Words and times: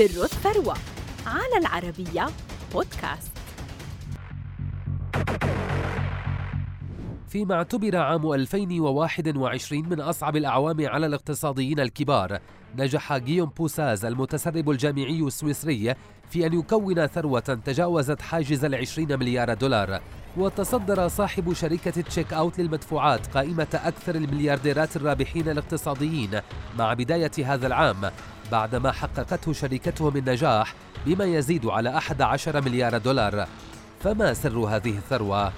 سر 0.00 0.24
الثروة 0.24 0.74
على 1.26 1.56
العربية 1.58 2.26
بودكاست. 2.74 3.30
فيما 7.28 7.54
اعتبر 7.54 7.96
عام 7.96 8.32
2021 8.32 9.88
من 9.88 10.00
أصعب 10.00 10.36
الأعوام 10.36 10.86
على 10.88 11.06
الاقتصاديين 11.06 11.80
الكبار 11.80 12.38
نجح 12.76 13.16
جيوم 13.16 13.48
بوساز 13.48 14.04
المتسرب 14.04 14.70
الجامعي 14.70 15.20
السويسري 15.20 15.94
في 16.30 16.46
أن 16.46 16.58
يكون 16.58 17.06
ثروة 17.06 17.40
تجاوزت 17.40 18.22
حاجز 18.22 18.64
العشرين 18.64 19.18
مليار 19.18 19.54
دولار 19.54 20.00
وتصدر 20.36 21.08
صاحب 21.08 21.52
شركة 21.52 21.90
تشيك 21.90 22.32
أوت 22.32 22.60
للمدفوعات 22.60 23.26
قائمة 23.26 23.80
أكثر 23.84 24.14
المليارديرات 24.14 24.96
الرابحين 24.96 25.48
الاقتصاديين 25.48 26.40
مع 26.78 26.94
بداية 26.94 27.30
هذا 27.44 27.66
العام 27.66 28.10
بعدما 28.52 28.92
حققته 28.92 29.52
شركتهم 29.52 30.16
النجاح 30.16 30.74
بما 31.06 31.24
يزيد 31.24 31.66
على 31.66 31.96
11 31.96 32.60
مليار 32.60 32.98
دولار 32.98 33.46
فما 34.00 34.34
سر 34.34 34.58
هذه 34.58 34.96
الثروة؟ 34.96 35.52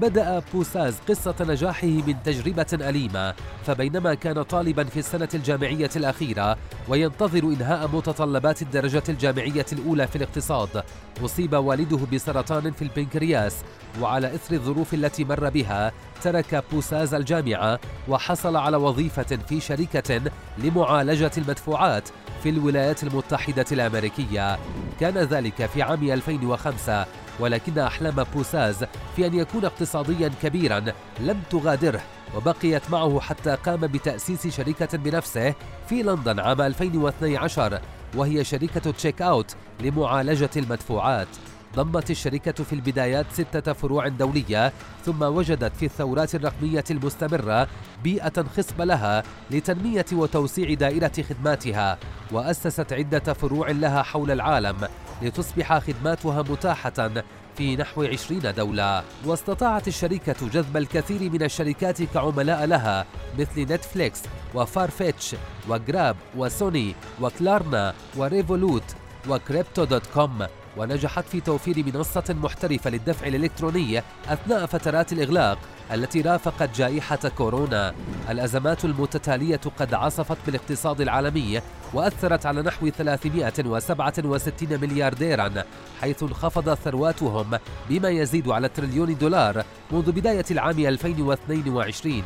بدأ 0.00 0.42
بوساز 0.54 0.94
قصة 1.08 1.34
نجاحه 1.40 1.86
من 1.86 2.14
تجربة 2.24 2.66
أليمة 2.72 3.34
فبينما 3.66 4.14
كان 4.14 4.42
طالبا 4.42 4.84
في 4.84 4.98
السنة 4.98 5.28
الجامعية 5.34 5.90
الأخيرة 5.96 6.56
وينتظر 6.88 7.44
إنهاء 7.44 7.88
متطلبات 7.88 8.62
الدرجة 8.62 9.02
الجامعية 9.08 9.66
الأولى 9.72 10.06
في 10.06 10.16
الاقتصاد 10.16 10.82
أصيب 11.24 11.54
والده 11.54 11.98
بسرطان 12.12 12.72
في 12.72 12.82
البنكرياس 12.82 13.56
وعلى 14.00 14.34
إثر 14.34 14.54
الظروف 14.54 14.94
التي 14.94 15.24
مر 15.24 15.50
بها 15.50 15.92
ترك 16.22 16.64
بوساز 16.72 17.14
الجامعة 17.14 17.78
وحصل 18.08 18.56
على 18.56 18.76
وظيفة 18.76 19.38
في 19.48 19.60
شركة 19.60 20.20
لمعالجة 20.58 21.30
المدفوعات 21.38 22.08
في 22.42 22.48
الولايات 22.48 23.02
المتحدة 23.02 23.64
الأمريكية. 23.72 24.58
كان 25.00 25.18
ذلك 25.18 25.66
في 25.66 25.82
عام 25.82 26.02
2005 26.10 27.06
ولكن 27.40 27.78
أحلام 27.78 28.24
بوساز 28.34 28.84
في 29.16 29.26
أن 29.26 29.34
يكون 29.34 29.64
اقتصاديا 29.64 30.30
كبيرا 30.42 30.84
لم 31.20 31.40
تغادره 31.50 32.00
وبقيت 32.36 32.90
معه 32.90 33.20
حتى 33.20 33.54
قام 33.54 33.80
بتأسيس 33.80 34.46
شركة 34.46 34.98
بنفسه 34.98 35.54
في 35.88 36.02
لندن 36.02 36.40
عام 36.40 36.60
2012 36.60 37.80
وهي 38.16 38.44
شركة 38.44 38.90
تشيك 38.90 39.22
أوت 39.22 39.56
لمعالجة 39.80 40.50
المدفوعات. 40.56 41.28
ضمت 41.76 42.10
الشركة 42.10 42.64
في 42.64 42.72
البدايات 42.72 43.26
ستة 43.32 43.72
فروع 43.72 44.08
دولية 44.08 44.72
ثم 45.04 45.22
وجدت 45.22 45.76
في 45.76 45.86
الثورات 45.86 46.34
الرقمية 46.34 46.84
المستمرة 46.90 47.68
بيئة 48.04 48.44
خصبة 48.56 48.84
لها 48.84 49.22
لتنمية 49.50 50.06
وتوسيع 50.12 50.74
دائرة 50.74 51.12
خدماتها 51.28 51.98
وأسست 52.32 52.92
عدة 52.92 53.32
فروع 53.32 53.70
لها 53.70 54.02
حول 54.02 54.30
العالم 54.30 54.76
لتصبح 55.22 55.78
خدماتها 55.78 56.42
متاحة 56.42 57.10
في 57.56 57.76
نحو 57.76 58.02
20 58.02 58.54
دولة. 58.56 59.02
واستطاعت 59.24 59.88
الشركة 59.88 60.48
جذب 60.48 60.76
الكثير 60.76 61.30
من 61.30 61.42
الشركات 61.42 62.02
كعملاء 62.02 62.64
لها 62.64 63.06
مثل 63.38 63.60
نتفليكس 63.60 64.22
وفارفيتش 64.54 65.34
وجراب 65.68 66.16
وسوني 66.36 66.94
و 67.20 67.31
Klarna 67.31 67.94
و 68.16 68.25
Revolut 68.25 68.85
و 68.85 68.94
Crypto.com. 69.28 70.46
ونجحت 70.76 71.24
في 71.24 71.40
توفير 71.40 71.84
منصة 71.86 72.24
محترفة 72.28 72.90
للدفع 72.90 73.26
الإلكتروني 73.26 74.02
أثناء 74.28 74.66
فترات 74.66 75.12
الإغلاق 75.12 75.58
التي 75.92 76.20
رافقت 76.20 76.76
جائحة 76.76 77.28
كورونا. 77.38 77.94
الأزمات 78.30 78.84
المتتالية 78.84 79.60
قد 79.78 79.94
عصفت 79.94 80.36
بالاقتصاد 80.46 81.00
العالمي 81.00 81.60
وأثرت 81.92 82.46
على 82.46 82.62
نحو 82.62 82.88
367 82.88 84.80
مليارديرا 84.80 85.52
حيث 86.00 86.22
انخفضت 86.22 86.78
ثرواتهم 86.78 87.58
بما 87.88 88.08
يزيد 88.08 88.48
على 88.48 88.68
تريليون 88.68 89.18
دولار 89.18 89.64
منذ 89.92 90.12
بداية 90.12 90.44
العام 90.50 90.78
2022 90.78 92.22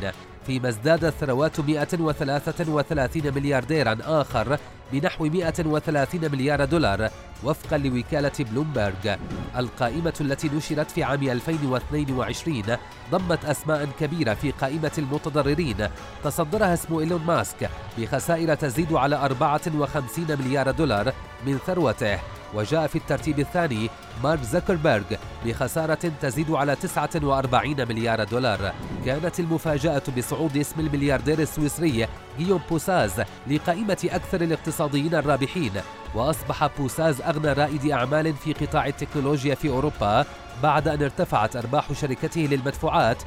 فيما 0.47 0.69
ازدادت 0.69 1.13
ثروات 1.19 1.59
133 1.59 3.33
مليارديرا 3.33 3.97
آخر 4.03 4.57
بنحو 4.93 5.25
130 5.25 6.31
مليار 6.31 6.65
دولار 6.65 7.09
وفقا 7.43 7.77
لوكالة 7.77 8.31
بلومبرج 8.39 9.17
القائمة 9.57 10.13
التي 10.21 10.49
نشرت 10.55 10.91
في 10.91 11.03
عام 11.03 11.23
2022 11.23 12.63
ضمت 13.11 13.45
أسماء 13.45 13.87
كبيرة 13.99 14.33
في 14.33 14.51
قائمة 14.51 14.91
المتضررين. 14.97 15.87
تصدرها 16.23 16.73
اسم 16.73 16.97
إيلون 16.97 17.21
ماسك 17.25 17.69
بخسائر 17.97 18.55
تزيد 18.55 18.93
على 18.93 19.15
54 19.15 20.25
مليار 20.39 20.71
دولار 20.71 21.13
من 21.45 21.57
ثروته. 21.67 22.19
وجاء 22.53 22.87
في 22.87 22.95
الترتيب 22.95 23.39
الثاني 23.39 23.89
مارك 24.23 24.41
زكربيرغ 24.41 25.03
بخسارة 25.45 26.11
تزيد 26.21 26.51
على 26.51 26.75
49 26.75 27.87
مليار 27.87 28.23
دولار. 28.23 28.73
كانت 29.05 29.39
المفاجأة 29.39 30.03
بصعود 30.17 30.57
اسم 30.57 30.79
الملياردير 30.79 31.39
السويسري 31.39 32.07
غيوم 32.39 32.61
بوساز 32.69 33.21
لقائمة 33.47 34.09
أكثر 34.11 34.41
الاقتصاديين 34.41 35.15
الرابحين 35.15 35.71
وأصبح 36.15 36.67
بوساز 36.79 37.21
أغنى 37.21 37.53
رائد 37.53 37.91
أعمال 37.91 38.33
في 38.33 38.53
قطاع 38.53 38.87
التكنولوجيا 38.87 39.55
في 39.55 39.69
أوروبا 39.69 40.25
بعد 40.63 40.87
أن 40.87 41.03
ارتفعت 41.03 41.55
أرباح 41.55 41.93
شركته 41.93 42.41
للمدفوعات 42.41 43.23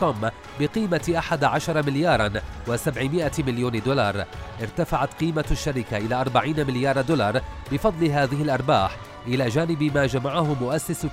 كوم 0.00 0.30
بقيمة 0.60 1.14
11 1.18 1.82
مليارا 1.82 2.32
و700 2.68 3.40
مليون 3.46 3.80
دولار. 3.80 4.24
ارتفعت 4.62 5.14
قيمة 5.14 5.44
الشركة 5.50 5.96
إلى 5.96 6.14
40 6.14 6.66
مليار 6.66 7.00
دولار 7.00 7.40
بفضل 7.72 8.06
هذه 8.06 8.42
الأرباح 8.42 8.96
إلى 9.26 9.48
جانب 9.48 9.82
ما 9.82 10.06
جمعه 10.06 10.54
مؤسس 10.60 11.04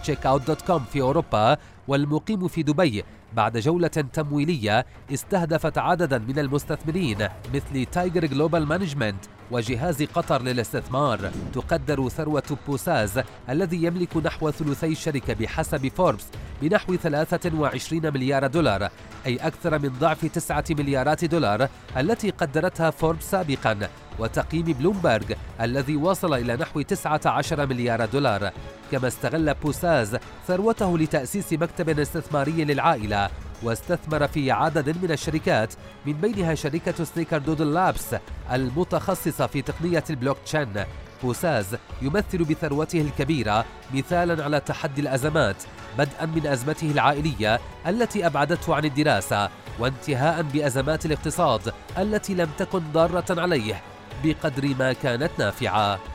كوم 0.67 0.85
في 0.93 1.01
أوروبا 1.01 1.57
والمقيم 1.87 2.47
في 2.47 2.63
دبي 2.63 3.03
بعد 3.35 3.57
جولة 3.57 3.87
تمويلية 3.87 4.85
استهدفت 5.13 5.77
عددا 5.77 6.17
من 6.17 6.39
المستثمرين 6.39 7.17
مثل 7.53 7.85
Tiger 7.85 8.25
Global 8.25 8.65
Management 8.65 9.25
وجهاز 9.51 10.03
قطر 10.03 10.41
للاستثمار. 10.41 11.31
تقدر 11.53 12.09
ثروة 12.09 12.57
بوساز 12.67 13.21
الذي 13.49 13.83
يملك 13.83 14.17
نحو 14.17 14.51
ثلثي 14.51 14.87
الشركة 14.91 15.33
بحسب 15.33 15.87
فوربس 15.87 16.25
بنحو 16.61 16.95
23 16.95 18.13
مليار 18.13 18.47
دولار 18.47 18.89
أي 19.25 19.35
أكثر 19.35 19.79
من 19.79 19.89
ضعف 19.89 20.25
9 20.25 20.63
مليارات 20.69 21.25
دولار 21.25 21.69
التي 21.97 22.29
قدرتها 22.29 22.89
فوربس 22.89 23.31
سابقا. 23.31 23.89
وتقييم 24.19 24.65
بلومبرج 24.65 25.33
الذي 25.61 25.95
وصل 25.95 26.33
إلى 26.33 26.55
نحو 26.55 26.81
19 26.81 27.65
مليار 27.65 28.05
دولار. 28.05 28.51
كما 28.93 29.07
استغل 29.07 29.53
بوساز 29.53 30.17
ثروته 30.47 30.97
لتأسيس 30.97 31.53
مكتب 31.53 31.99
استثماري 31.99 32.65
للعائلة 32.65 33.29
واستثمر 33.63 34.27
في 34.27 34.51
عدد 34.51 34.89
من 35.03 35.11
الشركات 35.11 35.73
من 36.05 36.13
بينها 36.13 36.55
شركة 36.55 37.03
Snickerdoodle 37.03 37.73
Labs 37.73 38.15
المتخصصة 38.51 39.47
في 39.47 39.61
تقنية 39.61 40.03
البلوك 40.09 40.37
تشين. 40.45 40.85
بوساز 41.23 41.75
يمثل 42.01 42.43
بثروته 42.43 43.01
الكبيرة 43.01 43.65
مثالا 43.93 44.43
على 44.43 44.59
تحدي 44.59 45.01
الأزمات 45.01 45.63
بدءا 45.97 46.25
من 46.25 46.47
أزمته 46.47 46.91
العائلية 46.91 47.59
التي 47.87 48.25
أبعدته 48.25 48.75
عن 48.75 48.85
الدراسة 48.85 49.49
وانتهاء 49.79 50.41
بأزمات 50.41 51.05
الاقتصاد 51.05 51.73
التي 51.97 52.33
لم 52.33 52.49
تكن 52.57 52.81
ضارة 52.93 53.41
عليه 53.41 53.81
بقدر 54.23 54.75
ما 54.79 54.93
كانت 54.93 55.31
نافعة. 55.39 56.12